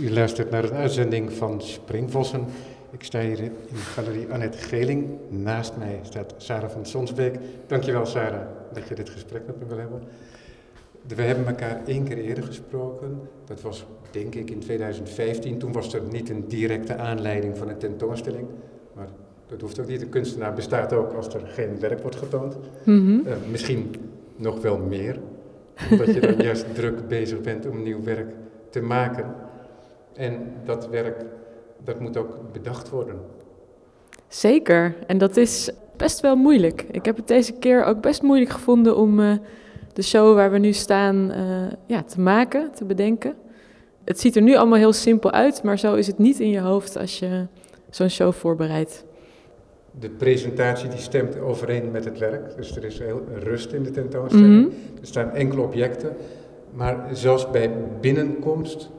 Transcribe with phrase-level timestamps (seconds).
[0.00, 2.44] U luistert naar een uitzending van Springvossen.
[2.90, 5.08] Ik sta hier in de galerie Annette Geling.
[5.28, 7.38] Naast mij staat Sarah van Sonsbeek.
[7.66, 10.02] Dankjewel Sarah dat je dit gesprek met me wil hebben.
[11.16, 13.20] We hebben elkaar één keer eerder gesproken.
[13.44, 15.58] Dat was denk ik in 2015.
[15.58, 18.46] Toen was er niet een directe aanleiding van een tentoonstelling.
[18.94, 19.08] Maar
[19.46, 20.02] dat hoeft ook niet.
[20.02, 22.56] Een kunstenaar bestaat ook als er geen werk wordt getoond.
[22.84, 23.26] Mhm.
[23.26, 23.94] Eh, misschien
[24.36, 25.18] nog wel meer.
[25.90, 28.34] Omdat je dan juist druk bezig bent om nieuw werk
[28.70, 29.34] te maken.
[30.18, 31.24] En dat werk,
[31.84, 33.16] dat moet ook bedacht worden.
[34.28, 36.84] Zeker, en dat is best wel moeilijk.
[36.90, 39.32] Ik heb het deze keer ook best moeilijk gevonden om eh,
[39.92, 41.42] de show waar we nu staan eh,
[41.86, 43.34] ja, te maken, te bedenken.
[44.04, 46.60] Het ziet er nu allemaal heel simpel uit, maar zo is het niet in je
[46.60, 47.46] hoofd als je
[47.90, 49.04] zo'n show voorbereidt.
[50.00, 53.90] De presentatie die stemt overeen met het werk, dus er is heel rust in de
[53.90, 54.66] tentoonstelling.
[54.66, 54.74] Mhm.
[55.00, 56.16] Er staan enkele objecten,
[56.74, 58.90] maar zelfs bij binnenkomst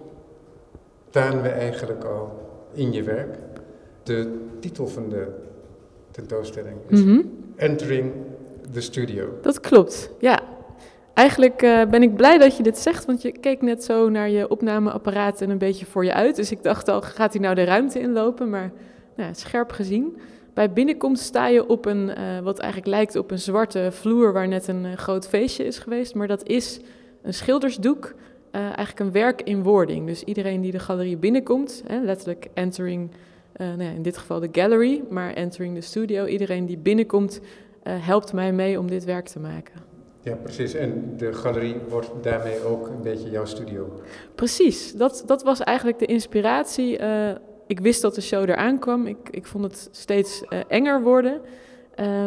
[1.10, 2.40] staan we eigenlijk al
[2.74, 3.38] in je werk.
[4.04, 5.28] De titel van de
[6.12, 7.22] tentoonstelling is Mhm.
[7.56, 8.12] Entering
[8.72, 9.30] the Studio.
[9.42, 10.40] Dat klopt, ja.
[11.14, 14.30] Eigenlijk eh, ben ik blij dat je dit zegt, want je keek net zo naar
[14.30, 16.36] je opnameapparaat en een beetje voor je uit.
[16.36, 18.50] Dus ik dacht al, gaat hij nou de ruimte inlopen?
[18.50, 18.72] Maar
[19.16, 20.18] nou, scherp gezien.
[20.54, 24.48] Bij binnenkomst sta je op een, eh, wat eigenlijk lijkt op een zwarte vloer waar
[24.48, 26.16] net een eh, groot feestje is geweest.
[26.16, 26.80] Maar dat is
[27.22, 28.14] een schildersdoek,
[28.52, 30.08] eh, eigenlijk een werk in wording.
[30.08, 33.12] Dus iedereen die de galerie binnenkomt, hè, letterlijk entering,
[33.52, 36.26] eh, nou ja, in dit geval de gallery, maar entering the studio.
[36.26, 37.42] Iedereen die binnenkomt
[37.84, 39.74] eh, helpt mij mee om dit werk te maken.
[40.22, 40.74] Ja, precies.
[40.74, 44.02] En de galerie wordt daarmee ook een beetje jouw studio.
[44.36, 47.00] Precies, dat, dat was eigenlijk de inspiratie.
[47.68, 49.08] Ik wist dat de show eraan kwam.
[49.08, 51.42] Ik, ik vond het steeds enger worden.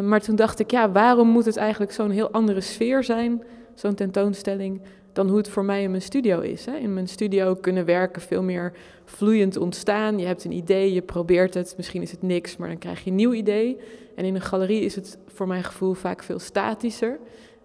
[0.03, 3.43] Maar toen dacht ik, ja, waarom moet het eigenlijk zo'n heel andere sfeer zijn,
[3.75, 4.81] zo'n tentoonstelling,
[5.13, 6.67] dan hoe het voor mij in mijn studio is.
[6.67, 6.77] Hè?
[6.77, 8.73] In mijn studio kunnen werken veel meer
[9.05, 10.19] vloeiend ontstaan.
[10.19, 13.11] Je hebt een idee, je probeert het, misschien is het niks, maar dan krijg je
[13.11, 13.77] een nieuw idee.
[14.15, 17.19] En in een galerie is het voor mijn gevoel vaak veel statischer.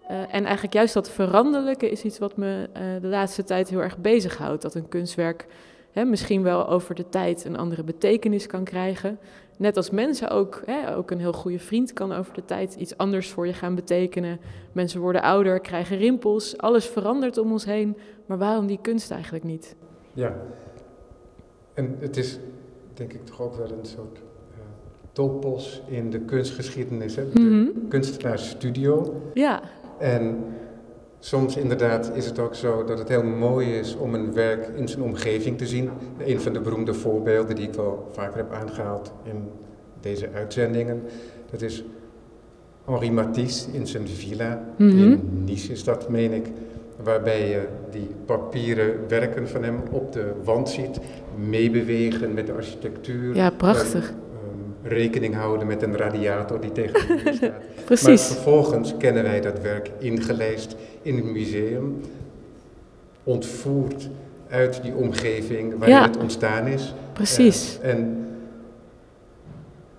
[0.08, 3.82] Eh, en eigenlijk juist dat veranderlijke is iets wat me eh, de laatste tijd heel
[3.82, 4.62] erg bezighoudt.
[4.62, 5.46] Dat een kunstwerk
[5.92, 9.18] hè, misschien wel over de tijd een andere betekenis kan krijgen.
[9.58, 12.96] Net als mensen ook, hè, ook een heel goede vriend kan over de tijd iets
[12.96, 14.38] anders voor je gaan betekenen.
[14.72, 17.96] Mensen worden ouder, krijgen rimpels, alles verandert om ons heen.
[18.26, 19.76] Maar waarom die kunst eigenlijk niet?
[20.12, 20.36] Ja.
[21.74, 22.38] En het is
[22.94, 24.58] denk ik toch ook wel een soort uh,
[25.12, 27.16] topos in de kunstgeschiedenis.
[27.16, 27.28] Hè?
[27.32, 27.88] De Mhm.
[27.88, 29.22] kunstenaarsstudio.
[29.34, 29.60] Ja,
[29.98, 30.44] En
[31.20, 34.88] soms inderdaad is het ook zo dat het heel mooi is om een werk in
[34.88, 35.90] zijn omgeving te zien.
[36.18, 39.48] Een van de beroemde voorbeelden die ik wel vaker heb aangehaald in
[40.00, 41.02] deze uitzendingen,
[41.50, 41.84] dat is
[42.84, 44.64] Henri Matisse in zijn villa.
[44.76, 44.98] Mhm.
[44.98, 46.46] In Nice is dat, meen ik.
[47.02, 51.00] Waarbij je die papieren werken van hem op de wand ziet,
[51.48, 53.34] meebewegen met de architectuur.
[53.34, 54.12] ja prachtig.
[54.88, 57.50] Rekening houden met een radiator die tegen de muur staat.
[57.50, 58.26] Maar Precies.
[58.26, 62.00] vervolgens kennen wij dat werk ingelijst in het museum,
[63.24, 64.08] ontvoerd
[64.48, 66.02] uit die omgeving waarin Ja.
[66.02, 66.94] het ontstaan is.
[67.12, 67.78] Precies.
[67.82, 68.26] Eh, en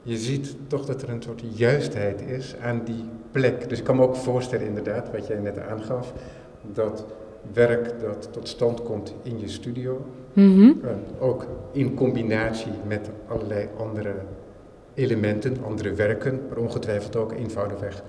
[0.03, 3.69] je ziet toch dat er een soort juistheid is aan die plek.
[3.69, 6.13] Dus ik kan me ook voorstellen, inderdaad, wat jij net aangaf,
[6.73, 7.05] dat
[7.53, 10.61] werk dat tot stand komt in je studio, Mhm.
[10.83, 10.89] eh,
[11.19, 14.11] ook in combinatie met allerlei andere
[14.99, 18.03] elementen, andere werken, maar ongetwijfeld ook eenvoudigweg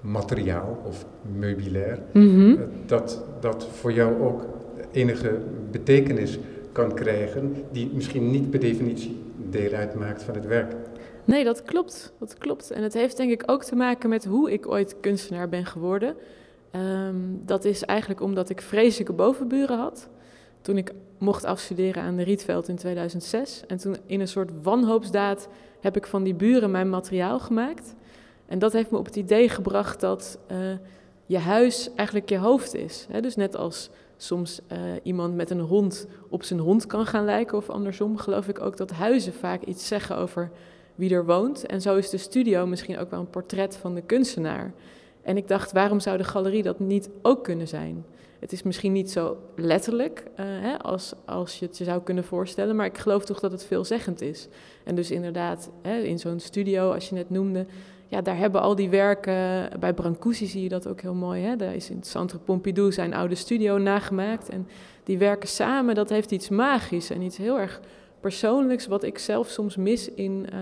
[0.00, 1.04] materiaal of
[1.38, 2.50] meubilair, Mhm.
[2.50, 4.44] eh, dat dat voor jou ook
[4.92, 5.38] enige
[5.70, 6.38] betekenis
[6.72, 10.72] kan krijgen, die misschien niet per definitie deel uitmaakt van het werk.
[11.24, 12.12] Nee, dat klopt.
[12.18, 12.70] Dat klopt.
[12.70, 16.14] En het heeft denk ik ook te maken met hoe ik ooit kunstenaar ben geworden.
[16.70, 20.08] Ehm, dat is eigenlijk omdat ik vreselijke bovenburen had.
[20.64, 23.62] Toen ik mocht afstuderen aan de Rietveld in 2006.
[23.66, 25.48] En toen in een soort wanhoopsdaad
[25.80, 27.94] heb ik van die buren mijn materiaal gemaakt.
[28.46, 30.58] En dat heeft me op het idee gebracht dat eh,
[31.26, 33.06] je huis eigenlijk je hoofd is.
[33.20, 37.56] Dus net als soms eh, iemand met een hond op zijn hond kan gaan lijken
[37.56, 40.50] of andersom, geloof ik ook dat huizen vaak iets zeggen over
[40.94, 41.66] wie er woont.
[41.66, 44.72] En zo is de studio misschien ook wel een portret van de kunstenaar.
[45.22, 48.04] En ik dacht, waarom zou de galerie dat niet ook kunnen zijn?
[48.44, 52.24] Het is misschien niet zo letterlijk eh, hè, als, als je het je zou kunnen
[52.24, 54.48] voorstellen, maar ik geloof toch dat het veelzeggend is.
[54.84, 57.66] En dus inderdaad, hè, in zo'n studio, als je net noemde,
[58.08, 61.56] ja, daar hebben al die werken, bij Brancusi zie je dat ook heel mooi, hè?
[61.56, 64.48] daar is in het Centre Pompidou zijn oude studio nagemaakt.
[64.48, 64.68] En
[65.04, 67.80] die werken samen, dat heeft iets magisch en iets heel erg
[68.20, 70.58] persoonlijks, wat ik zelf soms mis in uh,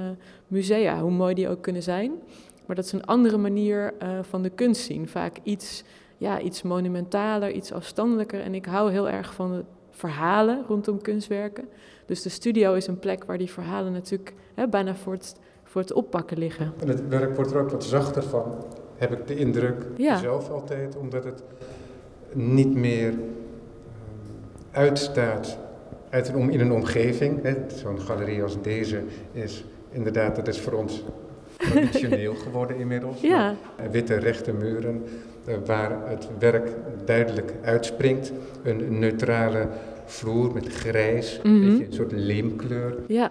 [0.46, 2.12] musea, hoe mooi die ook kunnen zijn.
[2.67, 5.08] Maar dat is een andere manier uh, van de kunst zien.
[5.08, 5.85] Vaak iets,
[6.23, 8.41] ja, iets monumentaler, iets afstandelijker.
[8.41, 11.69] En ik hou heel erg van, de, verhalen rondom kunstwerken.
[12.07, 15.35] Dus de studio is een plek waar die verhalen natuurlijk hè, bijna voor het,
[15.65, 16.73] voor het oppakken liggen.
[16.81, 18.55] En het werk wordt er ook wat zachter van,
[18.97, 20.17] heb ik de indruk Ja.
[20.17, 21.43] zelf altijd, omdat het
[22.33, 23.15] niet meer eh,
[24.71, 25.59] uitstaat
[26.11, 27.41] uit een, om- in een omgeving.
[27.75, 29.03] Zo'n galerie als deze
[29.33, 31.05] is inderdaad, dat is voor ons
[31.71, 33.21] traditioneel geworden inmiddels.
[33.21, 33.55] Ja,
[33.91, 35.05] Witte rechte muren
[35.67, 36.71] waar het werk
[37.05, 38.33] duidelijk uitspringt.
[38.62, 39.67] Een neutrale
[40.05, 41.55] vloer met grijs, Mhm.
[41.55, 42.94] een beetje een soort leemkleur.
[43.06, 43.31] ja,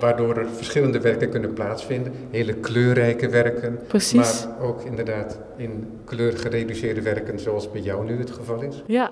[0.00, 2.12] Waardoor er verschillende werken kunnen plaatsvinden.
[2.30, 4.46] Hele kleurrijke werken, precies.
[4.46, 8.82] maar ook inderdaad in kleur gereduceerde werken zoals bij jou nu het geval is.
[8.86, 9.10] Ja,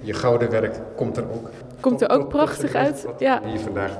[0.00, 1.50] Je gouden werk komt er ook.
[1.80, 3.06] komt er tot- ook tot- tot prachtig uit.
[3.18, 3.40] Ja.
[3.44, 3.98] Hier vandaag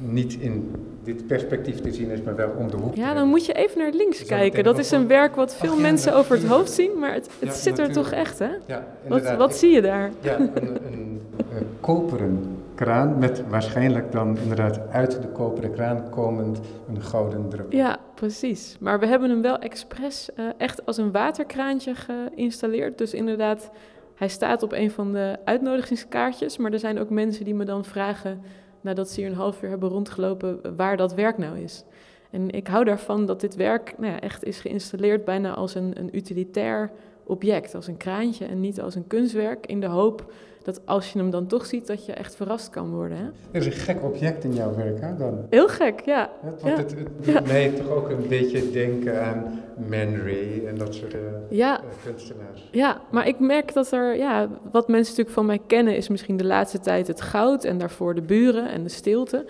[0.00, 0.70] niet in
[1.14, 2.94] dit perspectief te zien is, maar wel om de hoek.
[2.94, 4.64] Ja, dan moet je even naar links kijken.
[4.64, 7.28] Dat is een werk wat veel Ach ja, mensen over het hoofd zien, maar het,
[7.38, 8.50] het Ja, zit er toch echt, hè?
[8.66, 10.10] Ja, Wat, wat zie je daar?
[10.20, 11.20] Ja, een, een,
[11.54, 17.78] een koperen kraan met waarschijnlijk dan inderdaad uit de koperen kraan komend een gouden druppel.
[17.78, 18.76] Ja, precies.
[18.80, 22.98] Maar we hebben hem wel expres eh, echt als een waterkraantje geïnstalleerd.
[22.98, 23.70] Dus inderdaad,
[24.14, 26.56] hij staat op een van de uitnodigingskaartjes.
[26.56, 28.42] Maar er zijn ook mensen die me dan vragen,
[28.80, 31.84] nadat ze hier een half uur hebben rondgelopen, waar dat werk nou is.
[32.30, 36.16] En ik hou daarvan dat dit werk nou echt is geïnstalleerd bijna als een, een
[36.16, 36.90] utilitair
[37.24, 39.66] object, als een kraantje en niet als een kunstwerk.
[39.66, 40.32] In de hoop
[40.74, 43.16] dat als je hem dan toch ziet, dat je echt verrast kan worden.
[43.16, 43.24] Hè?
[43.24, 45.16] Er is een gek object in jouw werk, hè?
[45.16, 45.46] Dan.
[45.50, 46.30] Heel gek, ja.
[46.42, 50.94] Want het, het doet mij toch ook een beetje denken aan Man Ray en dat
[50.94, 52.68] soort eh, Ja, eh, kunstenaars.
[52.72, 56.36] Ja, maar ik merk dat er, ja, wat mensen natuurlijk van mij kennen, is misschien
[56.36, 59.44] de laatste tijd het goud en daarvoor de buren en de stilte.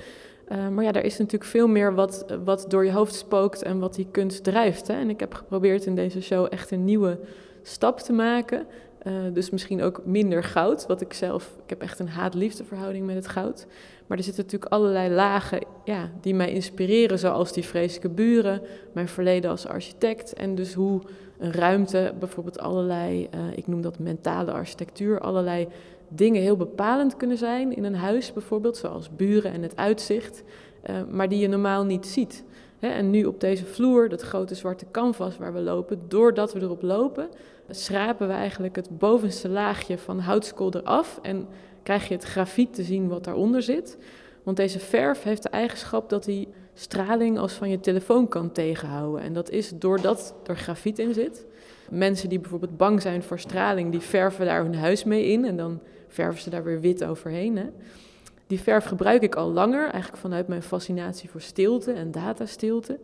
[0.49, 3.79] Eh, maar ja, er is natuurlijk veel meer wat, wat door je hoofd spookt en
[3.79, 4.87] wat die kunst drijft.
[4.87, 4.94] Hè?
[4.94, 7.19] En ik heb geprobeerd in deze show echt een nieuwe
[7.62, 8.67] stap te maken.
[9.08, 13.06] Eh, dus misschien ook minder goud, wat ik zelf, ik heb echt een haat-liefde verhouding
[13.06, 13.66] met het goud.
[14.06, 18.60] Maar er zitten natuurlijk allerlei lagen ja, die mij inspireren, zoals die vreselijke buren,
[18.93, 21.00] mijn verleden als architect en dus hoe
[21.38, 25.69] een ruimte, bijvoorbeeld allerlei, eh, ik noem dat mentale architectuur, allerlei
[26.08, 30.43] dingen heel bepalend kunnen zijn in een huis bijvoorbeeld, zoals buren en het uitzicht,
[30.82, 32.44] eh, maar die je normaal niet ziet.
[32.80, 36.82] En nu op deze vloer, dat grote zwarte canvas waar we lopen, doordat we erop
[36.82, 37.28] lopen,
[37.70, 41.48] schrapen we eigenlijk het bovenste laagje van houtskool eraf en
[41.82, 43.98] krijg je het grafiet te zien wat daaronder zit.
[44.42, 49.22] Want deze verf heeft de eigenschap dat hij straling als van je telefoon kan tegenhouden.
[49.22, 51.46] En dat is doordat er grafiet in zit.
[51.90, 55.56] Mensen die bijvoorbeeld bang zijn voor straling, die verven daar hun huis mee in en
[55.56, 57.56] dan verven ze daar weer wit overheen.
[57.56, 57.66] Hè.
[58.48, 62.98] Die verf gebruik ik al langer, eigenlijk vanuit mijn fascinatie voor stilte en datastilte.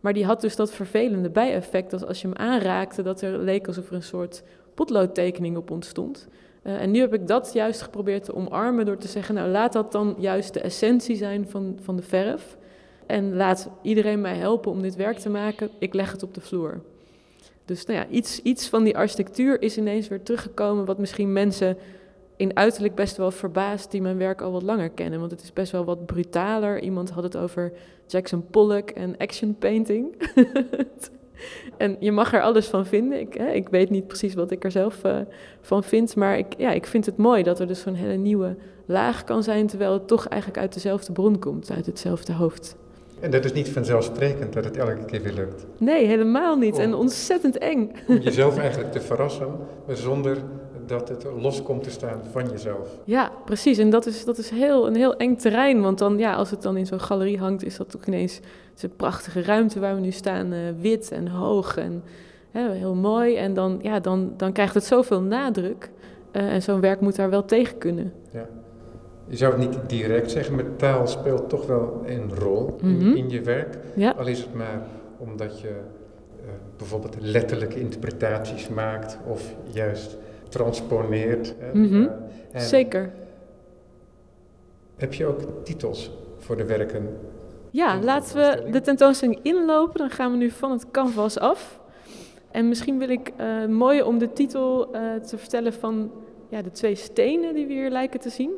[0.00, 3.66] Maar die had dus dat vervelende bijeffect dat als je hem aanraakte, dat er leek
[3.66, 4.42] alsof er een soort
[4.74, 6.28] potloodtekening op ontstond.
[6.62, 9.72] Uh, en nu heb ik dat juist geprobeerd te omarmen door te zeggen, nou laat
[9.72, 12.56] dat dan juist de essentie zijn van, van de verf.
[13.06, 15.70] En laat iedereen mij helpen om dit werk te maken.
[15.78, 16.80] Ik leg het op de vloer.
[17.64, 21.76] Dus nou ja, iets, iets van die architectuur is ineens weer teruggekomen, wat misschien mensen
[22.38, 25.18] in uiterlijk best wel verbaast die mijn werk al wat langer kennen.
[25.18, 26.80] Want het is best wel wat brutaler.
[26.80, 27.72] Iemand had het over
[28.06, 30.14] Jackson Pollock en action painting.
[31.76, 33.20] en je mag er alles van vinden.
[33.20, 35.18] Ik, hè, ik weet niet precies wat ik er zelf uh,
[35.60, 36.16] van vind.
[36.16, 39.42] Maar ik, ja, ik vind het mooi dat er dus zo'n hele nieuwe laag kan
[39.42, 39.66] zijn...
[39.66, 42.76] terwijl het toch eigenlijk uit dezelfde bron komt, uit hetzelfde hoofd.
[43.20, 45.66] En dat is niet vanzelfsprekend dat het elke keer weer lukt.
[45.78, 46.74] Nee, helemaal niet.
[46.74, 47.90] Om, en ontzettend eng.
[48.08, 49.48] Om jezelf eigenlijk te verrassen,
[49.88, 50.38] zonder
[50.88, 52.88] dat het los komt te staan van jezelf.
[53.04, 53.78] Ja, precies.
[53.78, 55.80] En dat is, dat is heel, een heel eng terrein.
[55.80, 58.76] Want dan, ja, als het dan in zo'n galerie hangt, is dat toch ineens het
[58.76, 60.52] is een prachtige ruimte waar we nu staan.
[60.52, 62.02] Uh, wit en hoog en
[62.50, 63.36] hè, heel mooi.
[63.36, 65.90] En dan, ja, dan, dan krijgt het zoveel nadruk.
[66.32, 68.12] Uh, en zo'n werk moet daar wel tegen kunnen.
[68.32, 68.46] Ja.
[69.26, 73.10] Je zou het niet direct zeggen, maar taal speelt toch wel een rol mm -hmm.
[73.10, 73.78] in, in, je werk.
[73.94, 74.14] Ja.
[74.18, 74.82] Al is het maar
[75.18, 80.16] omdat je uh, bijvoorbeeld letterlijke interpretaties maakt of juist
[80.48, 81.54] transponeert.
[81.72, 82.10] Mm -hmm.
[82.54, 83.12] Zeker.
[84.96, 87.18] Heb je ook titels voor de werken?
[87.70, 89.98] Ja, laten we de tentoonstelling inlopen.
[89.98, 91.80] Dan gaan we nu van het canvas af.
[92.50, 96.10] En misschien wil ik uh, mooi om de titel uh, te vertellen van
[96.48, 98.50] ja, de twee stenen die we hier lijken te zien.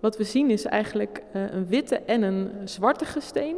[0.00, 3.56] Wat we zien is eigenlijk uh, een witte en een zwartige steen.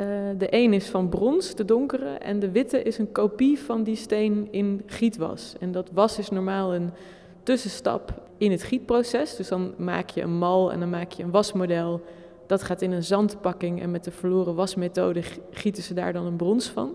[0.00, 0.06] Uh,
[0.38, 3.96] de een is van brons, de donkere, en de witte is een kopie van die
[3.96, 5.54] steen in gietwas.
[5.60, 6.90] En dat was is normaal een
[7.42, 9.36] tussenstap in het gietproces.
[9.36, 12.00] Dus dan maak je een mal en dan maak je een wasmodel.
[12.46, 16.36] Dat gaat in een zandpakking en met de verloren wasmethode gieten ze daar dan een
[16.36, 16.94] brons van.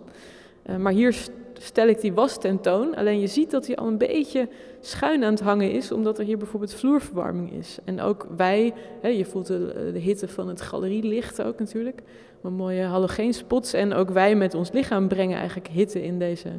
[0.64, 2.96] Eh, maar hier stel ik die was tentoon.
[2.96, 6.26] Alleen je ziet dat hij al een beetje schuin aan het hangen is, omdat er
[6.26, 7.78] hier bijvoorbeeld vloerverwarming is.
[7.84, 12.02] En ook wij, hè, je voelt de, de, hitte van het galerielicht ook natuurlijk,
[12.42, 13.74] maar mooie halogeenspots.
[13.74, 16.50] En ook wij met ons lichaam brengen eigenlijk hitte in deze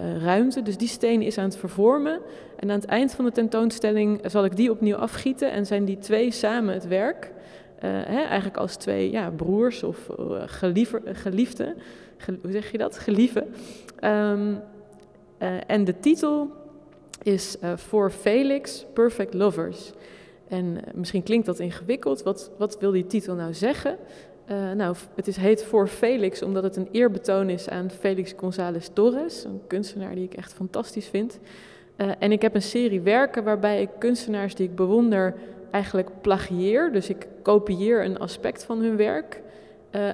[0.00, 0.62] uh, ruimte.
[0.62, 2.20] Dus die steen is aan het vervormen.
[2.56, 5.98] En aan het eind van de tentoonstelling zal ik die opnieuw afgieten en zijn die
[5.98, 7.32] twee samen het werk.
[7.76, 10.42] Uh, hè, eigenlijk als twee ja, broers of uh,
[11.04, 11.76] geliefden.
[12.42, 12.98] hoe zeg je dat?
[12.98, 13.54] Gelieven.
[14.04, 14.60] Um,
[15.66, 16.50] en de titel
[17.22, 19.92] is For Felix Perfect Lovers.
[20.48, 22.22] En misschien klinkt dat ingewikkeld.
[22.22, 23.96] Wat, wat wil die titel nou zeggen?
[24.50, 28.88] Uh, nou, het is, heet Voor Felix omdat het een eerbetoon is aan Felix González
[28.92, 31.38] Torres, een kunstenaar die ik echt fantastisch vind.
[31.96, 35.34] Uh, en ik heb een serie werken waarbij ik kunstenaars die ik bewonder
[35.70, 36.92] eigenlijk plagieer.
[36.92, 39.42] Dus ik kopieer een aspect van hun werk,
[39.92, 40.12] uh,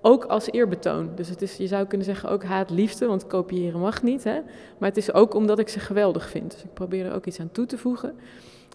[0.00, 1.10] ook als eerbetoon.
[1.14, 4.24] Dus het is, je zou kunnen zeggen ook haat-liefde, want kopiëren mag niet.
[4.24, 4.40] Hè?
[4.78, 6.50] Maar het is ook omdat ik ze geweldig vind.
[6.50, 8.14] Dus ik probeer er ook iets aan toe te voegen.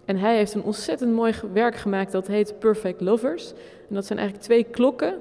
[0.06, 3.52] En hij heeft een ontzettend mooi werk gemaakt dat heet Perfect Lovers.
[3.88, 5.14] En dat zijn eigenlijk twee klokken,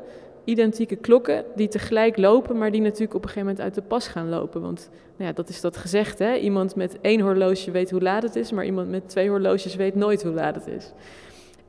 [0.43, 4.07] identieke klokken, die tegelijk lopen, maar die natuurlijk op een gegeven moment uit de pas
[4.07, 4.61] gaan lopen.
[4.61, 6.35] Want nou ja, dat is dat gezegd, hè?
[6.35, 9.95] iemand met één horloge weet hoe laat het is, maar iemand met twee horloges weet
[9.95, 10.91] nooit hoe laat het is.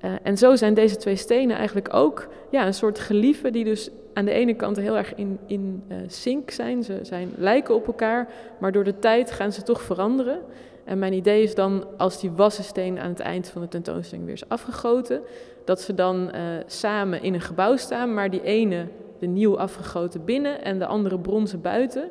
[0.05, 3.91] Uh, en zo zijn deze twee stenen eigenlijk ook ja, een soort gelieven die dus
[4.13, 6.83] aan de ene kant heel erg in, in uh, sync zijn.
[6.83, 10.39] Ze zijn, lijken op elkaar, maar door de tijd gaan ze toch veranderen.
[10.87, 14.35] En mijn idee is dan, als die wassensteen aan het eind van de tentoonstelling weer
[14.35, 15.21] is afgegoten,
[15.65, 18.87] dat ze dan uh, samen in een gebouw staan, maar die ene,
[19.19, 22.09] de nieuw afgegoten binnen en de andere bronzen buiten,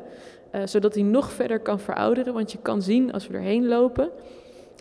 [0.55, 2.33] uh, zodat die nog verder kan verouderen.
[2.33, 4.09] Want je kan zien als we erheen lopen,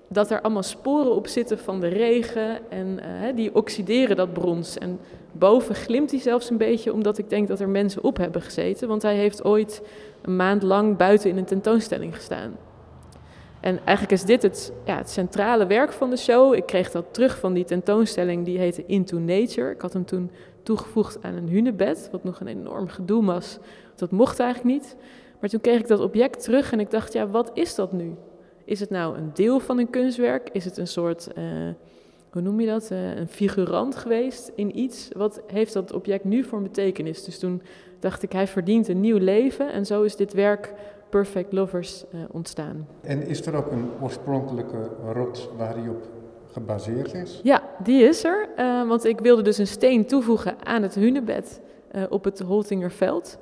[0.09, 4.79] dat er allemaal sporen op zitten van de regen en uh, die oxideren dat brons.
[4.79, 4.99] En
[5.33, 8.89] boven glimt hij zelfs een beetje, omdat ik denk dat er mensen op hebben gezeten,
[8.89, 9.83] want hij heeft ooit
[10.23, 12.57] een maand lang buiten in een tentoonstelling gestaan.
[13.65, 16.55] En eigenlijk is dit het, ja, het centrale werk van de show.
[16.55, 19.71] Ik kreeg dat terug van die tentoonstelling, die heette Into Nature.
[19.71, 20.31] Ik had hem toen
[20.63, 23.59] toegevoegd aan een hunebed, wat nog een enorm gedoe was.
[23.97, 24.97] Dat mocht eigenlijk niet.
[25.41, 28.15] Maar toen kreeg ik dat object terug en ik dacht, ja, wat is dat nu?
[28.65, 30.49] Is het nou een deel van een kunstwerk?
[30.53, 31.45] Is het een soort, uh,
[32.31, 35.09] hoe noem je dat, uh, een figurant geweest in iets?
[35.17, 37.25] Wat heeft dat object nu voor betekenis?
[37.25, 37.63] Dus toen
[38.01, 39.73] dacht ik, hij verdient een nieuw leven.
[39.73, 40.73] En zo is dit werk
[41.15, 42.87] Perfect Lovers uh, ontstaan.
[43.01, 46.03] En is er ook een oorspronkelijke rots waar die op
[46.53, 47.41] gebaseerd is?
[47.43, 48.49] Ja, die is er.
[48.57, 51.61] Uh, want ik wilde dus een steen toevoegen aan het hunebed
[51.93, 53.39] uh, op het Holtingerveld.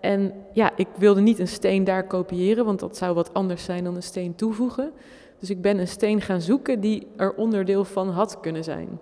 [0.00, 3.84] en ja, ik wilde niet een steen daar kopiëren, want dat zou wat anders zijn
[3.84, 4.92] dan een steen toevoegen.
[5.38, 8.98] Dus ik ben een steen gaan zoeken die er onderdeel van had kunnen zijn.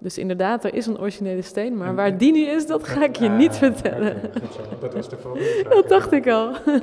[0.00, 3.16] Dus inderdaad, er is een originele steen, maar waar die nu is, dat ga ik
[3.16, 4.20] je niet vertellen.
[4.80, 5.72] Dat was de volgende vraag.
[5.72, 6.50] Dat dacht ik al.
[6.52, 6.80] Ja,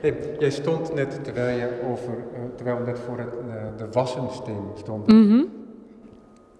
[0.00, 2.14] hey, jij stond net, terwijl, je over,
[2.54, 5.16] terwijl we net voor het, uh, de wassensteen stonden.
[5.16, 5.48] Mm -hmm.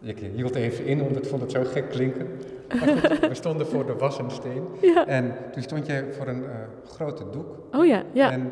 [0.02, 2.28] Ik hield even in, want ik vond het zo gek klinken.
[2.68, 4.62] Maar goed, we stonden voor de wassensteen.
[4.80, 5.06] Ja.
[5.06, 6.50] En toen stond jij voor een uh,
[6.84, 7.46] grote doek.
[7.72, 8.32] Oh ja, ja.
[8.32, 8.50] En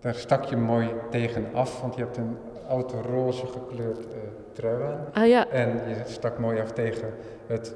[0.00, 2.36] daar stak je mooi tegen af, want je hebt een
[2.68, 4.12] oud roze gekleurd uh,
[4.52, 5.06] trui aan.
[5.12, 5.48] Ah, ja.
[5.48, 7.14] En je stak mooi af tegen
[7.46, 7.74] het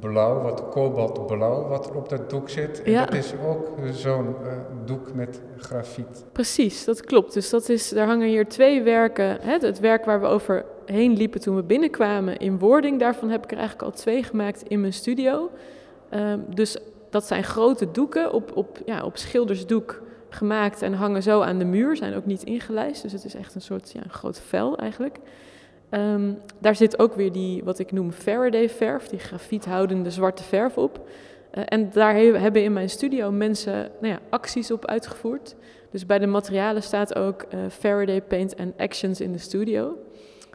[0.00, 2.82] blauw, wat kobaltblauw, wat er op dat doek zit.
[2.82, 3.04] En Ja.
[3.04, 4.52] dat is ook zo'n uh,
[4.84, 6.24] doek met grafiet.
[6.32, 7.34] Precies, dat klopt.
[7.34, 9.38] Dus dat is, daar hangen hier twee werken.
[9.40, 13.50] Hè, het werk waar we overheen liepen toen we binnenkwamen in wording, daarvan heb ik
[13.50, 15.50] er eigenlijk al twee gemaakt in mijn studio.
[16.14, 16.76] Um, dus
[17.10, 21.64] dat zijn grote doeken op, op, ja, op schildersdoek gemaakt en hangen zo aan de
[21.64, 23.02] muur, zijn ook niet ingelijst.
[23.02, 25.18] Dus het is echt een soort ja, een groot vel eigenlijk.
[25.90, 30.78] Um, daar zit ook weer die, wat ik noem Faraday verf, die grafiethoudende zwarte verf
[30.78, 31.08] op.
[31.54, 35.54] Uh, en daar he hebben in mijn studio mensen nou ja, acties op uitgevoerd.
[35.90, 39.98] Dus bij de materialen staat ook uh, Faraday Paint and Actions in de studio.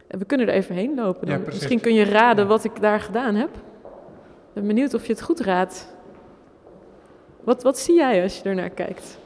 [0.06, 1.26] En we kunnen er even heen lopen.
[1.26, 1.38] Dan.
[1.38, 2.50] Ja, Misschien kun je raden Ja.
[2.50, 3.48] wat ik daar gedaan heb.
[3.48, 5.94] Ik ben benieuwd of je het goed raadt.
[7.40, 9.18] Wat, wat zie jij als je ernaar kijkt?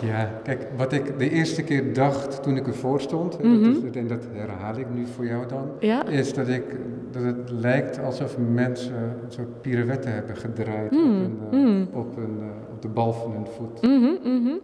[0.00, 3.64] Ja, kijk, wat ik de eerste keer dacht toen ik ervoor stond, Mhm.
[3.64, 6.06] dat is, en dat herhaal ik nu voor jou dan, Ja?
[6.06, 6.64] is dat, ik,
[7.10, 11.88] dat het lijkt alsof mensen een soort pirouette hebben gedraaid Mm, op, een, uh, mm.
[11.92, 13.82] op, een, uh, op de bal van hun voet.
[13.82, 14.54] Mhm, mhm.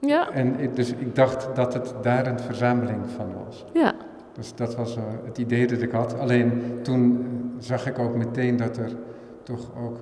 [0.00, 3.64] Ja, En ik, dus ik dacht dat het daar een verzameling van was.
[3.72, 3.94] ja.
[4.32, 6.18] Dus dat was uh, het idee dat ik had.
[6.18, 7.24] Alleen toen
[7.58, 8.90] zag ik ook meteen dat er
[9.42, 9.98] toch ook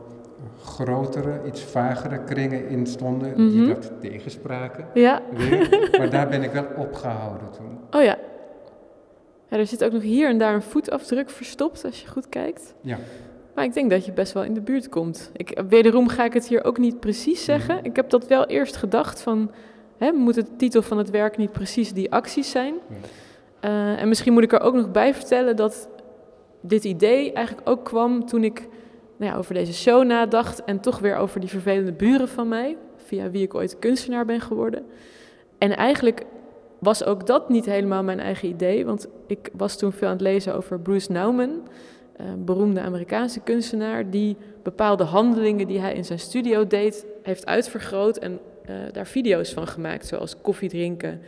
[0.63, 3.51] grotere, iets vagere kringen in stonden Mhm.
[3.51, 4.87] die dat tegenspraken.
[4.95, 5.23] Ja.
[5.33, 5.91] Weer.
[5.99, 7.79] Maar daar ben ik wel opgehouden toen.
[7.91, 8.19] Oh ja.
[9.51, 9.57] ja.
[9.57, 12.75] Er zit ook nog hier en daar een voetafdruk verstopt, als je goed kijkt.
[12.81, 12.99] Ja.
[13.55, 15.31] Maar ik denk dat je best wel in de buurt komt.
[15.33, 17.75] Ik, wederom ga ik het hier ook niet precies zeggen.
[17.77, 17.85] Mhm.
[17.85, 19.51] Ik heb dat wel eerst gedacht van...
[19.99, 22.75] Hè, moet de titel van het werk niet precies die acties zijn?
[22.87, 22.99] Mhm.
[23.71, 25.89] Uh, en misschien moet ik er ook nog bij vertellen dat
[26.61, 28.69] dit idee eigenlijk ook kwam toen ik
[29.17, 32.77] nou ja, over deze show nadacht en toch weer over die vervelende buren van mij,
[32.97, 34.85] via wie ik ooit kunstenaar ben geworden.
[35.59, 36.25] En eigenlijk
[36.79, 40.23] was ook dat niet helemaal mijn eigen idee, want ik was toen veel aan het
[40.23, 41.69] lezen over Bruce Nauman,
[42.17, 48.17] een beroemde Amerikaanse kunstenaar, die bepaalde handelingen die hij in zijn studio deed, heeft uitvergroot
[48.17, 51.21] en uh, daar video's van gemaakt, zoals koffie drinken,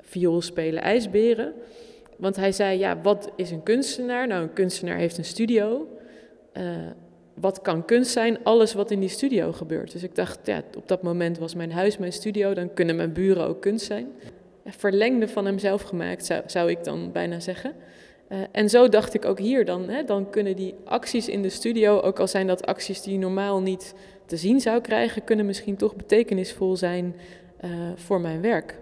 [0.00, 1.52] viool spelen, ijsberen.
[2.16, 4.26] Want hij zei, ja, wat is een kunstenaar?
[4.26, 5.88] Nou, een kunstenaar heeft een studio.
[6.56, 6.64] Uh,
[7.34, 8.38] wat kan kunst zijn?
[8.44, 9.92] Alles wat in die studio gebeurt.
[9.92, 13.12] Dus ik dacht, ja, op dat moment was mijn huis mijn studio, dan kunnen mijn
[13.12, 14.06] buren ook kunst zijn.
[14.64, 17.74] Verlengde van hemzelf gemaakt, zou, ik dan bijna zeggen.
[18.28, 21.48] Uh, en zo dacht ik ook hier dan, hè, dan kunnen die acties in de
[21.48, 23.94] studio, ook al zijn dat acties die je normaal niet
[24.26, 27.14] te zien zou krijgen, kunnen misschien toch betekenisvol zijn
[27.64, 28.78] uh, voor mijn werk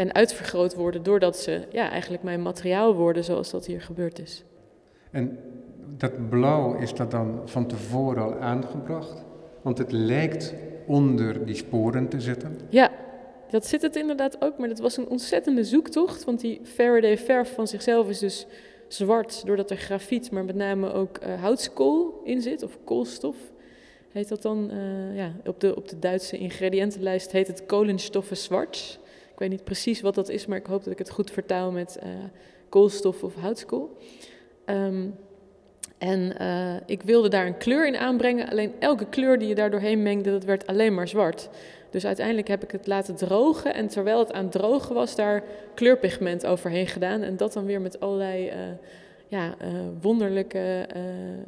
[0.00, 4.44] en uitvergroot worden doordat ze ja, eigenlijk mijn materiaal worden zoals dat hier gebeurd is.
[5.10, 5.38] En
[5.96, 9.24] dat blauw, is dat dan van tevoren al aangebracht?
[9.62, 10.54] Want het lijkt
[10.86, 12.58] onder die sporen te zitten.
[12.68, 12.90] Ja,
[13.50, 16.24] dat zit het inderdaad ook, maar dat was een ontzettende zoektocht.
[16.24, 18.46] Want die Faraday verf van zichzelf is dus
[18.88, 23.36] zwart, doordat er grafiet, maar met name ook uh, houtskool in zit, of koolstof.
[24.12, 29.00] Heet dat dan, uh, ja, op de, op de Duitse ingrediëntenlijst heet het kolenstoffen zwart.
[29.32, 31.72] Ik weet niet precies wat dat is, maar ik hoop dat ik het goed vertaal
[31.72, 32.08] met uh,
[32.68, 33.96] koolstof of houtskool.
[34.66, 35.14] Um,
[36.00, 39.70] en uh, ik wilde daar een kleur in aanbrengen, alleen elke kleur die je daar
[39.70, 41.48] doorheen mengde, dat werd alleen maar zwart.
[41.90, 45.42] Dus uiteindelijk heb ik het laten drogen en terwijl het aan het drogen was, daar
[45.74, 47.22] kleurpigment overheen gedaan.
[47.22, 48.54] En dat dan weer met allerlei uh,
[49.28, 49.68] ja, uh,
[50.00, 50.86] wonderlijke,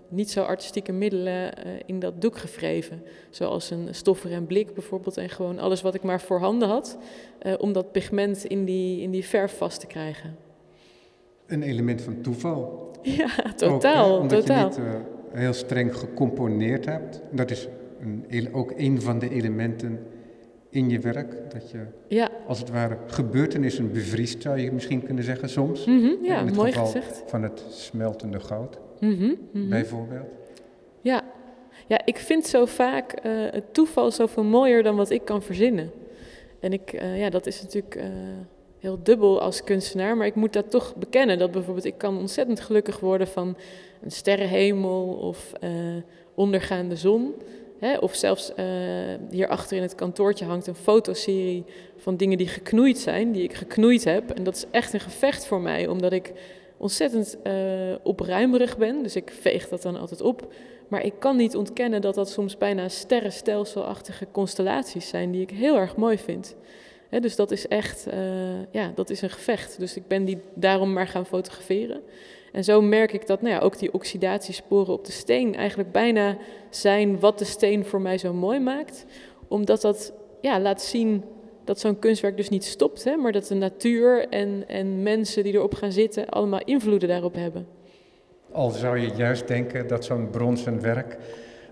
[0.08, 1.52] niet zo artistieke middelen
[1.86, 3.02] in dat doek gewreven.
[3.30, 6.98] Zoals een stoffer en blik bijvoorbeeld en gewoon alles wat ik maar voorhanden had,
[7.58, 10.37] om dat pigment in die, in die verf vast te krijgen.
[11.52, 12.80] Een element van toeval.
[13.02, 14.14] Ja, totaal.
[14.14, 14.58] Ook, omdat totaal.
[14.58, 17.22] je niet uh, heel streng gecomponeerd hebt.
[17.30, 17.68] Dat is
[18.28, 19.98] een, ook een van de elementen
[20.70, 21.52] in je werk.
[21.52, 22.30] Dat je ja.
[22.46, 25.84] als het ware gebeurtenissen bevriest, zou je misschien kunnen zeggen soms.
[25.84, 27.22] Mm -hmm, ja, in het mooi geval gezegd.
[27.26, 29.68] van het smeltende goud, mm -hmm, mm -hmm.
[29.68, 30.28] bijvoorbeeld.
[31.00, 31.22] Ja.
[31.86, 35.90] ja, ik vind zo vaak uh, het toeval zoveel mooier dan wat ik kan verzinnen.
[36.60, 37.96] En ik, uh, ja, dat is natuurlijk
[38.83, 41.38] heel dubbel als kunstenaar, maar ik moet dat toch bekennen.
[41.38, 43.57] Dat bijvoorbeeld, ik kan ontzettend gelukkig worden van
[44.03, 45.71] een sterrenhemel of uh,
[46.35, 47.35] ondergaande zon.
[47.79, 47.97] Hè?
[47.97, 48.66] Of zelfs uh,
[49.31, 51.64] hierachter in het kantoortje hangt een fotoserie
[51.97, 54.31] van dingen die geknoeid zijn, die ik geknoeid heb.
[54.31, 56.33] En dat is echt een gevecht voor mij, omdat ik
[56.77, 57.53] ontzettend uh,
[58.03, 59.03] opruimerig ben.
[59.03, 60.53] Dus ik veeg dat dan altijd op.
[60.88, 65.77] Maar ik kan niet ontkennen dat dat soms bijna sterrenstelselachtige constellaties zijn die ik heel
[65.77, 66.57] erg mooi vind.
[67.20, 68.14] Dus dat is echt, uh,
[68.70, 69.79] ja, dat is een gevecht.
[69.79, 72.01] Dus ik ben die daarom maar gaan fotograferen.
[72.53, 76.37] En zo merk ik dat nou ja, ook die oxidatiesporen op de steen eigenlijk bijna
[76.70, 79.05] zijn wat de steen voor mij zo mooi maakt.
[79.48, 81.25] Omdat dat ja, laat zien
[81.64, 85.53] dat zo'n kunstwerk dus niet stopt, hè, maar dat de natuur en, en mensen die
[85.53, 87.66] erop gaan zitten allemaal invloeden daarop hebben.
[88.53, 91.16] Al zou je juist denken dat zo'n bronzen werk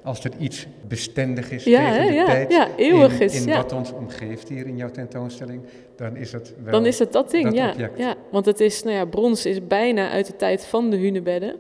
[0.03, 3.55] als er iets bestendig is ja, tegen de ja, tijd ja, eeuwig in, is, in
[3.55, 5.63] wat ons omgeeft hier in jouw tentoonstelling,
[5.97, 7.99] dan is het wel Dan is het dat ding, dat ja, object.
[7.99, 8.15] ja.
[8.31, 11.57] Want het is, nou ja, brons is bijna uit de tijd van de hunebedden.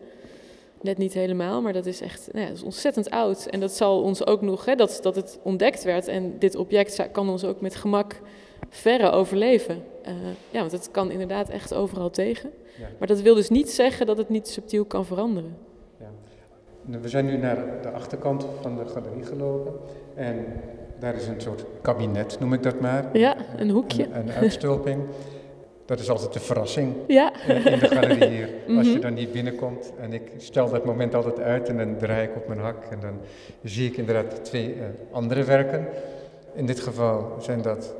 [0.82, 3.46] Net niet helemaal, maar dat is echt nou ja, dat is ontzettend oud.
[3.46, 6.08] En dat zal ons ook nog, hè, dat, dat het ontdekt werd.
[6.08, 8.20] En dit object kan ons ook met gemak
[8.68, 9.82] verre overleven.
[10.06, 10.12] Uh,
[10.50, 12.50] ja, want het kan inderdaad echt overal tegen.
[12.98, 15.56] Maar dat wil dus niet zeggen dat het niet subtiel kan veranderen.
[16.84, 19.72] We zijn nu naar de achterkant van de galerie gelopen
[20.14, 20.44] en
[20.98, 23.04] daar is een soort kabinet, noem ik dat maar.
[23.12, 24.04] Ja, een hoekje.
[24.04, 25.02] Een, een uitstulping.
[25.84, 27.32] Dat is altijd de verrassing ja.
[27.46, 28.48] in, in de galerie hier.
[28.66, 28.76] Mhm.
[28.78, 32.28] Als je dan niet binnenkomt en ik stel dat moment altijd uit en dan draai
[32.28, 33.14] ik op mijn hak en dan
[33.62, 35.88] zie ik inderdaad twee uh, andere werken.
[36.54, 37.94] In dit geval zijn dat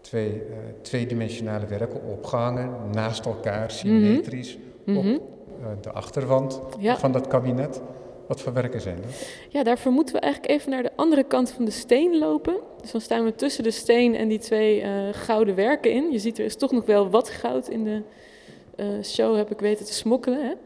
[0.00, 5.14] twee uh, tweedimensionale werken opgehangen naast elkaar, symmetrisch, mm -hmm.
[5.14, 5.22] op
[5.60, 6.96] uh, de achterwand ja.
[6.96, 7.80] van dat kabinet.
[8.26, 9.28] Wat voor werken zijn dat?
[9.48, 12.56] Ja, daarvoor moeten we eigenlijk even naar de andere kant van de steen lopen.
[12.80, 16.10] Dus dan staan we tussen de steen en die twee uh, gouden werken in.
[16.10, 18.02] Je ziet er is toch nog wel wat goud in de
[18.76, 20.56] uh, show, heb ik weten te smokkelen.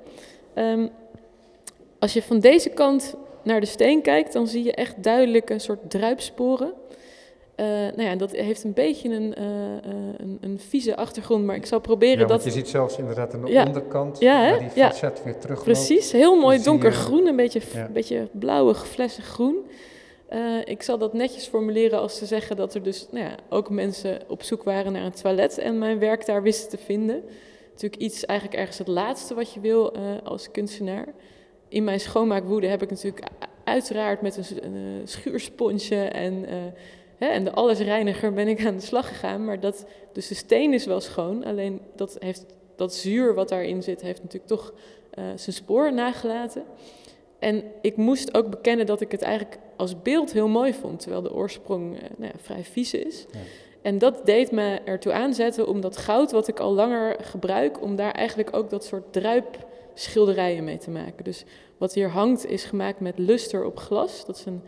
[0.55, 0.73] Hè?
[0.73, 0.90] Um,
[1.99, 5.61] als je van deze kant naar de steen kijkt, dan zie je echt duidelijk een
[5.61, 6.73] soort druipsporen.
[7.61, 9.44] Uh, nou ja, dat heeft een beetje een, uh,
[10.16, 12.44] een, een, vieze achtergrond, maar ik zal proberen ja, dat...
[12.44, 13.66] je ziet zelfs inderdaad aan de ja.
[13.66, 18.29] onderkant ja, waar die facet weer terug Precies, heel mooi donkergroen, een beetje, een beetje
[18.33, 19.57] blauwig, flessig groen.
[20.33, 23.70] Uh, ik zal dat netjes formuleren als te zeggen dat er dus nou ja, ook
[23.70, 27.23] mensen op zoek waren naar een toilet en mijn werk daar wisten te vinden.
[27.70, 31.07] Natuurlijk iets, eigenlijk ergens het laatste wat je wil als kunstenaar.
[31.68, 33.27] In mijn schoonmaakwoede heb ik natuurlijk
[33.64, 36.44] uiteraard met een, een schuursponsje en
[37.20, 39.44] Hè, en de allesreiniger ben ik aan de slag gegaan.
[39.44, 41.44] Maar dat, dus de steen is wel schoon.
[41.44, 44.72] Alleen dat, heeft, dat zuur wat daarin zit, heeft natuurlijk toch
[45.18, 46.64] uh, zijn spoor nagelaten.
[47.38, 51.00] En ik moest ook bekennen dat ik het eigenlijk als beeld heel mooi vond.
[51.00, 53.26] Terwijl de oorsprong uh, nou ja, vrij vies is.
[53.30, 53.38] Ja.
[53.83, 57.96] En dat deed me ertoe aanzetten om dat goud wat ik al langer gebruik, om
[57.96, 61.24] daar eigenlijk ook dat soort druipschilderijen mee te maken.
[61.24, 61.44] Dus
[61.78, 64.26] wat hier hangt is gemaakt met luster op glas.
[64.26, 64.62] Dat is een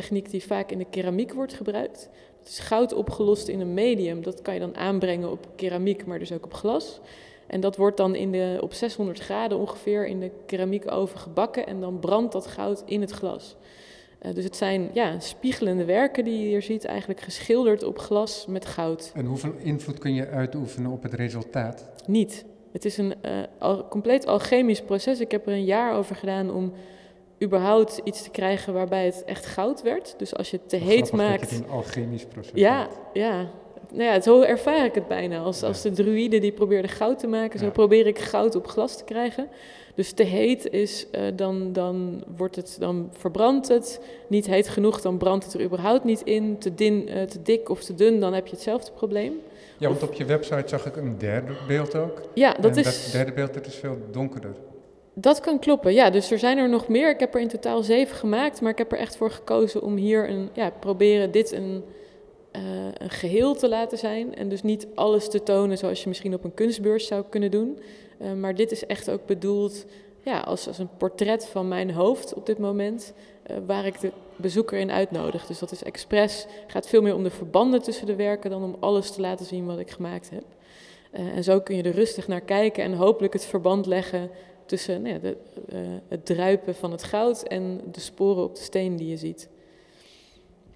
[0.00, 2.10] techniek die vaak in de keramiek wordt gebruikt.
[2.38, 4.22] Dat is goud opgelost in een medium.
[4.22, 7.00] Dat kan je dan aanbrengen op keramiek, maar dus ook op glas.
[7.46, 11.80] En dat wordt dan in de, op 600 graden ongeveer in de keramiekoven gebakken en
[11.80, 13.56] dan brandt dat goud in het glas.
[14.22, 18.46] Uh, dus het zijn ja, spiegelende werken die je hier ziet, eigenlijk geschilderd op glas
[18.46, 19.12] met goud.
[19.14, 21.90] En hoeveel invloed kun je uitoefenen op het resultaat?
[22.06, 22.44] Niet.
[22.72, 25.20] Het is een uh, al, compleet alchemisch proces.
[25.20, 26.72] Ik heb er een jaar over gedaan om
[27.42, 30.14] überhaupt iets te krijgen waarbij het echt goud werd.
[30.18, 31.40] Dus als je het te heet maakt.
[31.40, 33.48] Dat het een alchemisch proces Ja, ja.
[33.90, 35.38] Nou ja, zo ervaar ik het bijna.
[35.38, 38.96] Als, als de druïden die probeerden goud te maken, zo probeer ik goud op glas
[38.96, 39.48] te krijgen.
[39.94, 44.00] Dus te heet is, uh, dan, dan, wordt het, dan verbrandt het.
[44.28, 46.58] Niet heet genoeg, dan brandt het er überhaupt niet in.
[46.58, 49.40] Te, din, uh, te dik of te dun, dan heb je hetzelfde probleem.
[49.78, 52.20] Ja, want op je website zag ik een derde beeld ook.
[52.34, 53.02] Ja, dat en is...
[53.02, 54.54] Dat derde beeld dat is veel donkerder.
[55.18, 56.10] Dat kan kloppen, ja.
[56.10, 57.10] Dus er zijn er nog meer.
[57.10, 59.96] Ik heb er in totaal zeven gemaakt, maar ik heb er echt voor gekozen om
[59.96, 61.84] hier een, ja, proberen dit een,
[62.56, 62.62] uh,
[62.98, 64.34] een geheel te laten zijn.
[64.34, 67.78] En dus niet alles te tonen zoals je misschien op een kunstbeurs zou kunnen doen.
[68.22, 69.84] Uh, maar dit is echt ook bedoeld
[70.20, 73.12] ja, als, als een portret van mijn hoofd op dit moment,
[73.50, 75.46] uh, waar ik de bezoeker in uitnodig.
[75.46, 78.76] Dus dat is expres, gaat veel meer om de verbanden tussen de werken dan om
[78.80, 80.44] alles te laten zien wat ik gemaakt heb.
[81.10, 84.30] en zo kun je er rustig naar kijken en hopelijk het verband leggen
[84.66, 85.36] tussen nou ja, de,
[85.72, 89.48] uh, het druipen van het goud en de sporen op de steen die je ziet.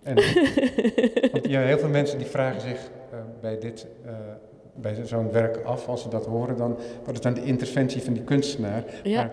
[0.03, 0.15] En,
[1.33, 4.13] want ja, heel veel mensen die vragen zich uh, bij, dit, uh,
[4.75, 8.13] bij zo'n werk af, als ze dat horen, dan wat is dan de interventie van
[8.13, 8.85] die kunstenaar?
[9.03, 9.17] Ja.
[9.17, 9.33] Maar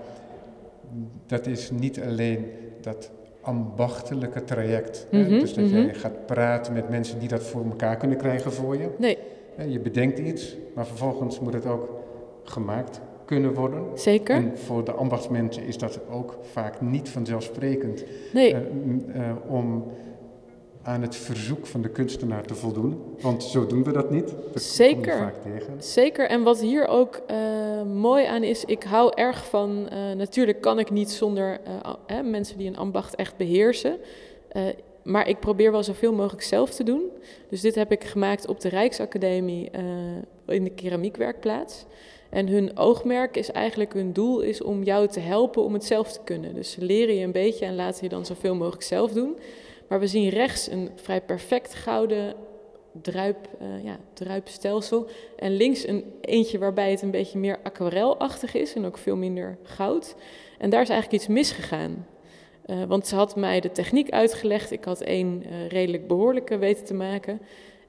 [1.26, 5.08] dat is niet alleen dat ambachtelijke traject.
[5.12, 5.86] Mm -hmm, Dus dat mm -hmm.
[5.86, 8.90] je gaat praten met mensen die dat voor elkaar kunnen krijgen voor je.
[8.98, 9.18] Nee.
[9.68, 11.90] Je bedenkt iets, maar vervolgens moet het ook
[12.44, 13.84] gemaakt kunnen worden.
[13.94, 14.36] Zeker.
[14.36, 18.54] En voor de ambachtsmensen is dat ook vaak niet vanzelfsprekend nee.
[18.54, 18.60] uh,
[19.16, 19.92] uh, om
[20.82, 23.02] aan het verzoek van de kunstenaar te voldoen.
[23.22, 24.36] Want zo doen we dat niet.
[24.54, 25.18] Dat Zeker.
[25.18, 25.74] vaak tegen.
[25.78, 26.30] Zeker.
[26.30, 27.38] En wat hier ook uh,
[27.84, 29.84] mooi aan is, ik hou erg van,
[30.18, 31.60] natuurlijk kan ik niet zonder
[32.24, 33.98] mensen die een ambacht echt beheersen.
[35.04, 37.04] maar ik probeer wel zoveel mogelijk zelf te doen.
[37.50, 39.72] Dus dit heb ik gemaakt op de Rijksacademie
[40.48, 41.86] in de keramiekwerkplaats.
[42.30, 46.12] En hun oogmerk is eigenlijk, hun doel is om jou te helpen om het zelf
[46.12, 46.54] te kunnen.
[46.54, 49.38] Dus ze leren je een beetje en laten je dan zoveel mogelijk zelf doen.
[49.88, 52.36] Maar we zien rechts een vrij perfect gouden
[53.02, 55.08] druip, uh, ja, druipstelsel.
[55.36, 59.58] En links een eentje waarbij het een beetje meer aquarelachtig is en ook veel minder
[59.64, 60.16] goud.
[60.58, 62.08] En daar is eigenlijk iets misgegaan.
[62.66, 64.72] Uh, want ze had mij de techniek uitgelegd.
[64.72, 67.42] Ik had één uh, redelijk behoorlijke weten te maken.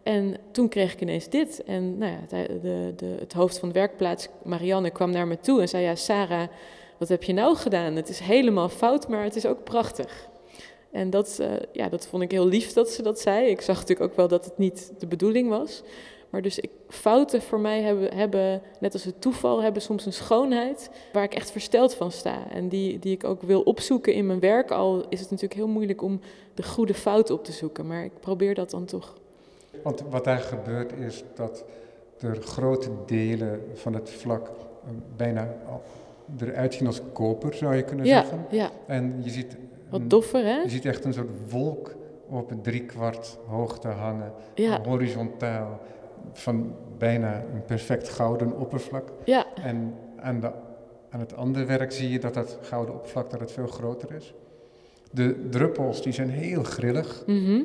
[0.08, 1.62] En toen kreeg ik ineens dit.
[1.64, 5.60] En nou ja, de, de, het hoofd van de werkplaats, Marianne, kwam naar me toe
[5.60, 6.48] en zei: Ja, Sarah,
[6.98, 7.96] wat heb je nou gedaan?
[7.96, 10.28] Het is helemaal fout, maar het is ook prachtig.
[10.90, 13.46] En dat, uh, ja, dat vond ik heel lief dat ze dat zei.
[13.46, 15.82] Ik zag natuurlijk ook wel dat het niet de bedoeling was.
[16.30, 20.12] Maar dus ik, fouten voor mij hebben, hebben, net als het toeval, hebben soms een
[20.12, 22.50] schoonheid waar ik echt versteld van sta.
[22.50, 24.70] En die, die ik ook wil opzoeken in mijn werk.
[24.70, 26.20] Al is het natuurlijk heel moeilijk om
[26.54, 27.86] de goede fout op te zoeken.
[27.86, 29.14] Maar ik probeer dat dan toch.
[29.82, 31.64] Want wat daar gebeurt is dat
[32.20, 34.50] er grote delen van het vlak
[35.16, 35.48] bijna
[36.38, 38.46] eruit zien als koper, zou je kunnen ja, zeggen.
[38.50, 38.70] Ja.
[38.86, 39.56] En je ziet,
[39.90, 40.56] Wat doffer, hè?
[40.62, 41.94] je ziet echt een soort wolk
[42.28, 44.80] op een driekwart hoogte hangen, Ja.
[44.84, 45.80] horizontaal,
[46.32, 49.08] van bijna een perfect gouden oppervlak.
[49.24, 50.50] Ja, En aan, de,
[51.10, 54.34] aan het andere werk zie je dat dat gouden oppervlak dat het veel groter is.
[55.12, 57.22] De druppels die zijn heel grillig.
[57.26, 57.62] mhm.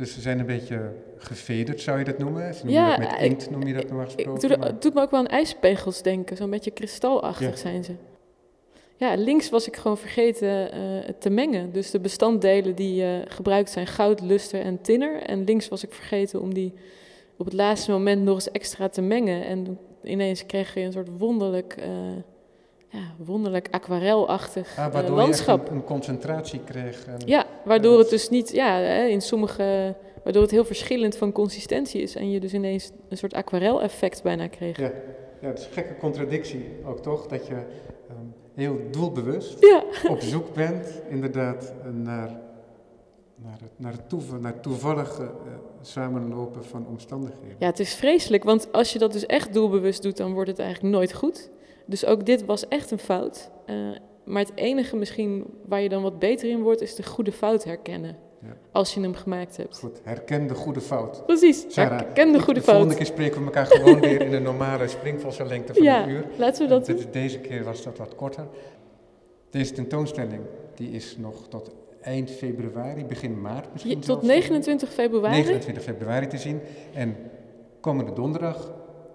[0.00, 2.54] Dus ze zijn een beetje gevederd, zou je dat noemen?
[2.54, 4.60] Ze noemen Ja, dat met ik- inkt, noem je dat normaal gesproken.
[4.62, 6.36] het doet me ook wel aan ijspegels denken.
[6.36, 7.56] Zo'n beetje kristalachtig Ja.
[7.56, 7.92] zijn ze.
[8.96, 10.80] ja, links was ik gewoon vergeten eh,
[11.18, 11.72] te mengen.
[11.72, 15.22] Dus de bestanddelen die eh, gebruikt zijn goud, luster en tinner.
[15.22, 16.72] En links was ik vergeten om die
[17.36, 19.44] op het laatste moment nog eens extra te mengen.
[19.44, 21.88] En ineens kreeg je een soort wonderlijk, eh,
[22.90, 25.68] ja, wonderlijk aquarelachtig Ah, eh, waardoor je landschap.
[25.68, 27.06] een, een concentratie kreeg.
[27.06, 31.32] En, Ja, waardoor het dat- dus niet, ja, in sommige, waardoor het heel verschillend van
[31.32, 32.14] consistentie is.
[32.14, 34.78] En je dus ineens een soort aquarel-effect bijna kreeg.
[34.78, 34.90] Ja,
[35.40, 38.18] ja, het is een gekke contradictie ook toch, dat je ehm,
[38.54, 42.30] heel doelbewust Ja, op zoek bent inderdaad naar,
[43.34, 45.28] naar, het, naar, het toeval, naar het toevallige eh,
[45.80, 47.56] samenlopen van omstandigheden.
[47.58, 50.58] Ja, het is vreselijk, want als je dat dus echt doelbewust doet, dan wordt het
[50.58, 51.50] eigenlijk nooit goed.
[51.90, 53.50] Dus ook dit was echt een fout.
[53.66, 53.74] Eh,
[54.24, 57.64] maar het enige misschien waar je dan wat beter in wordt, is de goede fout
[57.64, 58.16] herkennen.
[58.42, 58.56] Ja.
[58.72, 59.78] Als je hem gemaakt hebt.
[59.78, 61.26] Goed, herken de goede fout.
[61.26, 62.96] Precies, Sarah, herken de goede De volgende fout.
[62.96, 66.24] keer spreken we elkaar gewoon weer in de normale springvossenlengte van Ja, een uur.
[66.38, 67.04] laten we dat doen.
[67.10, 68.46] Deze keer was dat wat korter.
[69.50, 70.40] Deze tentoonstelling
[70.74, 74.26] die is nog tot eind februari, begin maart misschien tot zelfs.
[74.26, 76.60] 29 februari, 29 februari te zien.
[76.94, 77.16] En
[77.80, 78.72] komende donderdag,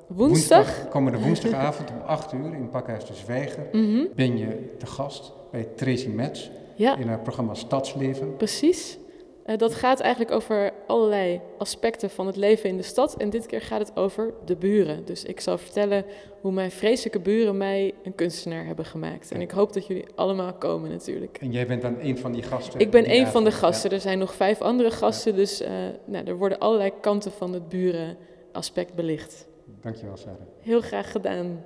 [0.07, 0.89] woensdag.
[0.89, 5.67] komende woensdagavond om 8 uur in Pakhuis de Zwijger Mhm, ben je te gast bij
[5.75, 8.35] Tracy Metz Ja, in haar programma Stadsleven.
[8.35, 8.97] precies.
[9.45, 13.15] Eh, dat gaat eigenlijk over allerlei aspecten van het leven in de stad.
[13.17, 15.05] En dit keer gaat het over de buren.
[15.05, 16.05] Dus ik zal vertellen
[16.41, 19.31] hoe mijn vreselijke buren mij een kunstenaar hebben gemaakt.
[19.31, 21.37] En ik hoop dat jullie allemaal komen natuurlijk.
[21.41, 22.79] En jij bent dan een van die gasten.
[22.79, 23.91] Ik ben een van de gasten.
[23.91, 25.35] Er zijn nog vijf andere gasten.
[25.35, 25.71] Dus eh,
[26.05, 29.47] nou, er worden allerlei kanten van het burenaspect belicht.
[29.81, 30.47] Dankjewel Sarah.
[30.61, 31.63] Heel graag gedaan.